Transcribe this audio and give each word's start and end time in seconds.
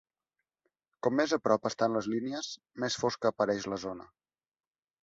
Com 1.07 1.15
més 1.19 1.35
a 1.37 1.39
prop 1.47 1.69
estan 1.71 1.99
les 1.99 2.09
línies, 2.15 2.51
més 2.87 2.99
fosca 3.05 3.35
apareix 3.35 3.71
la 3.75 3.81
zona. 3.87 4.11